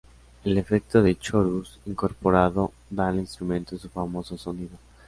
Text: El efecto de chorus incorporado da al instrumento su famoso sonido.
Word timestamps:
El 0.45 0.57
efecto 0.57 1.03
de 1.03 1.15
chorus 1.15 1.79
incorporado 1.85 2.71
da 2.89 3.09
al 3.09 3.19
instrumento 3.19 3.77
su 3.77 3.87
famoso 3.87 4.35
sonido. 4.35 4.75